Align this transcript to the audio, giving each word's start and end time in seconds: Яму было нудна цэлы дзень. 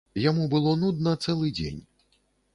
Яму 0.29 0.47
было 0.53 0.73
нудна 0.85 1.13
цэлы 1.27 1.53
дзень. 1.61 1.81